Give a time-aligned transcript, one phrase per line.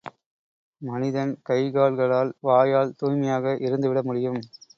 [0.81, 4.41] மனிதன் கைகால்களால் வாயால் தூய்மையாக இருந்துவிட முடியும்.